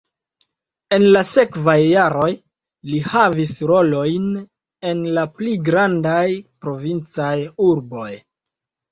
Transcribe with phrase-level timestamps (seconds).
[0.95, 2.29] En la sekvaj jaroj
[2.91, 4.25] li havis rolojn
[4.91, 6.23] en la pli grandaj
[6.65, 7.35] provincaj
[7.67, 8.09] urboj.